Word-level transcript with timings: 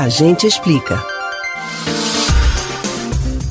A 0.00 0.08
gente 0.08 0.46
explica. 0.46 0.98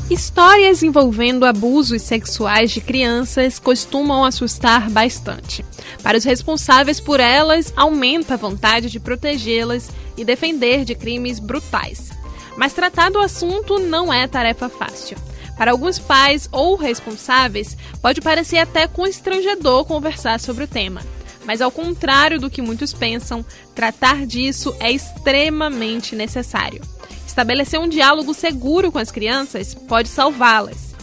Histórias 0.09 0.81
envolvendo 0.81 1.45
abusos 1.45 2.01
sexuais 2.01 2.71
de 2.71 2.81
crianças 2.81 3.59
costumam 3.59 4.25
assustar 4.25 4.89
bastante. 4.89 5.63
Para 6.01 6.17
os 6.17 6.23
responsáveis 6.23 6.99
por 6.99 7.19
elas, 7.19 7.71
aumenta 7.75 8.33
a 8.33 8.37
vontade 8.37 8.89
de 8.89 8.99
protegê-las 8.99 9.91
e 10.17 10.25
defender 10.25 10.85
de 10.85 10.95
crimes 10.95 11.37
brutais. 11.37 12.09
Mas 12.57 12.73
tratar 12.73 13.11
do 13.11 13.19
assunto 13.19 13.77
não 13.77 14.11
é 14.11 14.25
tarefa 14.25 14.67
fácil. 14.69 15.19
Para 15.55 15.69
alguns 15.69 15.99
pais 15.99 16.49
ou 16.51 16.75
responsáveis, 16.75 17.77
pode 18.01 18.21
parecer 18.21 18.57
até 18.57 18.87
constrangedor 18.87 19.85
conversar 19.85 20.39
sobre 20.39 20.63
o 20.63 20.67
tema. 20.67 21.01
Mas, 21.49 21.61
ao 21.61 21.71
contrário 21.71 22.39
do 22.39 22.47
que 22.47 22.61
muitos 22.61 22.93
pensam, 22.93 23.43
tratar 23.73 24.23
disso 24.27 24.75
é 24.79 24.91
extremamente 24.91 26.15
necessário. 26.15 26.79
Estabelecer 27.25 27.79
um 27.79 27.89
diálogo 27.89 28.35
seguro 28.35 28.91
com 28.91 28.99
as 28.99 29.09
crianças 29.09 29.73
pode 29.73 30.09
salvá-las. 30.09 30.93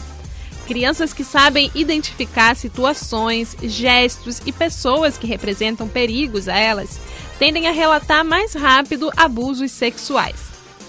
Crianças 0.64 1.12
que 1.12 1.24
sabem 1.24 1.68
identificar 1.74 2.54
situações, 2.54 3.56
gestos 3.60 4.40
e 4.46 4.52
pessoas 4.52 5.18
que 5.18 5.26
representam 5.26 5.88
perigos 5.88 6.46
a 6.46 6.56
elas 6.56 7.00
tendem 7.40 7.66
a 7.66 7.72
relatar 7.72 8.24
mais 8.24 8.54
rápido 8.54 9.10
abusos 9.16 9.72
sexuais. 9.72 10.36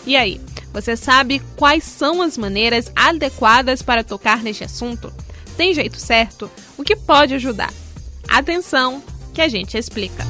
E 0.06 0.16
aí, 0.16 0.40
você 0.72 0.96
sabe 0.96 1.42
quais 1.56 1.84
são 1.84 2.22
as 2.22 2.38
maneiras 2.38 2.92
adequadas 2.96 3.82
para 3.82 4.04
tocar 4.04 4.44
neste 4.44 4.64
assunto? 4.64 5.12
Tem 5.58 5.74
jeito 5.74 5.98
certo? 5.98 6.48
O 6.78 6.84
que 6.84 6.96
pode 6.96 7.34
ajudar? 7.34 7.74
Atenção, 8.30 9.02
que 9.38 9.42
a 9.44 9.48
gente 9.48 9.78
explica. 9.78 10.26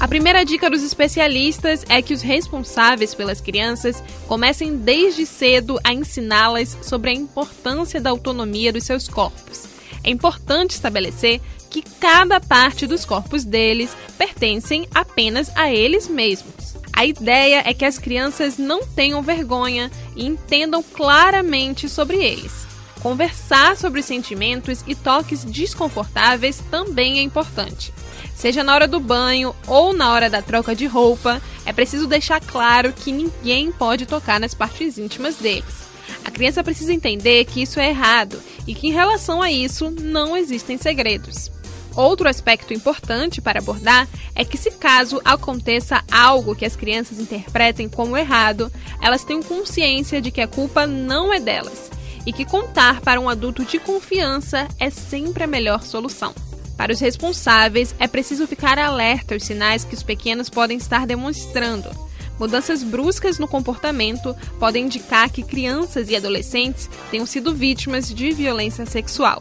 A 0.00 0.08
primeira 0.08 0.42
dica 0.42 0.70
dos 0.70 0.82
especialistas 0.82 1.84
é 1.86 2.00
que 2.00 2.14
os 2.14 2.22
responsáveis 2.22 3.14
pelas 3.14 3.42
crianças 3.42 4.02
comecem 4.26 4.74
desde 4.74 5.26
cedo 5.26 5.78
a 5.84 5.92
ensiná-las 5.92 6.78
sobre 6.80 7.10
a 7.10 7.12
importância 7.12 8.00
da 8.00 8.08
autonomia 8.08 8.72
dos 8.72 8.84
seus 8.84 9.06
corpos. 9.06 9.64
É 10.02 10.08
importante 10.08 10.70
estabelecer 10.70 11.42
que 11.68 11.82
cada 11.82 12.40
parte 12.40 12.86
dos 12.86 13.04
corpos 13.04 13.44
deles 13.44 13.94
pertencem 14.16 14.88
apenas 14.94 15.54
a 15.54 15.70
eles 15.70 16.08
mesmos. 16.08 16.74
A 16.94 17.04
ideia 17.04 17.64
é 17.66 17.74
que 17.74 17.84
as 17.84 17.98
crianças 17.98 18.56
não 18.56 18.82
tenham 18.82 19.20
vergonha 19.20 19.90
e 20.16 20.24
entendam 20.24 20.82
claramente 20.82 21.86
sobre 21.86 22.16
eles. 22.16 22.67
Conversar 23.02 23.76
sobre 23.76 24.02
sentimentos 24.02 24.82
e 24.86 24.94
toques 24.94 25.44
desconfortáveis 25.44 26.62
também 26.70 27.18
é 27.18 27.22
importante. 27.22 27.92
Seja 28.34 28.64
na 28.64 28.74
hora 28.74 28.88
do 28.88 28.98
banho 28.98 29.54
ou 29.66 29.92
na 29.92 30.12
hora 30.12 30.28
da 30.28 30.42
troca 30.42 30.74
de 30.74 30.86
roupa, 30.86 31.40
é 31.64 31.72
preciso 31.72 32.06
deixar 32.06 32.40
claro 32.40 32.92
que 32.92 33.12
ninguém 33.12 33.70
pode 33.70 34.06
tocar 34.06 34.40
nas 34.40 34.54
partes 34.54 34.98
íntimas 34.98 35.36
deles. 35.36 35.88
A 36.24 36.30
criança 36.30 36.64
precisa 36.64 36.92
entender 36.92 37.44
que 37.44 37.62
isso 37.62 37.78
é 37.78 37.88
errado 37.88 38.40
e 38.66 38.74
que, 38.74 38.88
em 38.88 38.92
relação 38.92 39.40
a 39.40 39.50
isso, 39.50 39.90
não 39.90 40.36
existem 40.36 40.76
segredos. 40.76 41.50
Outro 41.94 42.28
aspecto 42.28 42.72
importante 42.72 43.40
para 43.40 43.58
abordar 43.58 44.08
é 44.34 44.44
que, 44.44 44.56
se 44.56 44.70
caso 44.72 45.20
aconteça 45.24 46.02
algo 46.10 46.54
que 46.54 46.64
as 46.64 46.76
crianças 46.76 47.18
interpretem 47.18 47.88
como 47.88 48.16
errado, 48.16 48.70
elas 49.00 49.24
tenham 49.24 49.42
consciência 49.42 50.20
de 50.20 50.30
que 50.30 50.40
a 50.40 50.46
culpa 50.46 50.86
não 50.86 51.32
é 51.32 51.40
delas 51.40 51.97
e 52.26 52.32
que 52.32 52.44
contar 52.44 53.00
para 53.00 53.20
um 53.20 53.28
adulto 53.28 53.64
de 53.64 53.78
confiança 53.78 54.68
é 54.78 54.90
sempre 54.90 55.44
a 55.44 55.46
melhor 55.46 55.82
solução. 55.82 56.34
Para 56.76 56.92
os 56.92 57.00
responsáveis, 57.00 57.94
é 57.98 58.06
preciso 58.06 58.46
ficar 58.46 58.78
alerta 58.78 59.34
aos 59.34 59.44
sinais 59.44 59.84
que 59.84 59.94
os 59.94 60.02
pequenos 60.02 60.48
podem 60.48 60.78
estar 60.78 61.06
demonstrando. 61.06 61.90
Mudanças 62.38 62.84
bruscas 62.84 63.38
no 63.38 63.48
comportamento 63.48 64.34
podem 64.60 64.84
indicar 64.84 65.28
que 65.28 65.42
crianças 65.42 66.08
e 66.08 66.14
adolescentes 66.14 66.88
tenham 67.10 67.26
sido 67.26 67.52
vítimas 67.52 68.14
de 68.14 68.30
violência 68.30 68.86
sexual. 68.86 69.40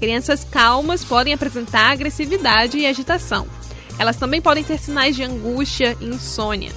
Crianças 0.00 0.42
calmas 0.42 1.04
podem 1.04 1.32
apresentar 1.32 1.92
agressividade 1.92 2.76
e 2.76 2.86
agitação. 2.86 3.46
Elas 3.96 4.16
também 4.16 4.42
podem 4.42 4.64
ter 4.64 4.78
sinais 4.80 5.14
de 5.14 5.22
angústia 5.22 5.96
e 6.00 6.06
insônia. 6.06 6.72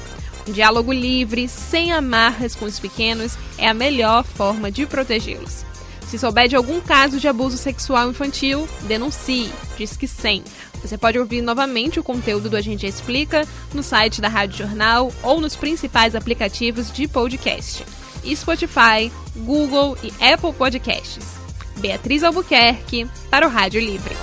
Diálogo 0.51 0.93
livre, 0.93 1.47
sem 1.47 1.91
amarras 1.91 2.55
com 2.55 2.65
os 2.65 2.79
pequenos, 2.79 3.37
é 3.57 3.67
a 3.67 3.73
melhor 3.73 4.23
forma 4.23 4.71
de 4.71 4.85
protegê-los. 4.85 5.65
Se 6.07 6.19
souber 6.19 6.47
de 6.47 6.55
algum 6.55 6.79
caso 6.79 7.19
de 7.19 7.27
abuso 7.27 7.57
sexual 7.57 8.09
infantil, 8.09 8.67
denuncie, 8.83 9.51
diz 9.77 9.97
que 9.97 10.07
100. 10.07 10.43
Você 10.81 10.97
pode 10.97 11.17
ouvir 11.17 11.41
novamente 11.41 11.99
o 11.99 12.03
conteúdo 12.03 12.47
do 12.47 12.55
Agente 12.55 12.85
Explica 12.85 13.47
no 13.73 13.81
site 13.81 14.21
da 14.21 14.27
Rádio 14.27 14.59
Jornal 14.59 15.11
ou 15.23 15.41
nos 15.41 15.55
principais 15.55 16.15
aplicativos 16.15 16.91
de 16.91 17.07
podcast: 17.07 17.83
Spotify, 18.35 19.11
Google 19.35 19.97
e 20.03 20.09
Apple 20.23 20.53
Podcasts. 20.53 21.25
Beatriz 21.77 22.23
Albuquerque, 22.23 23.07
para 23.29 23.47
o 23.47 23.49
Rádio 23.49 23.81
Livre. 23.81 24.15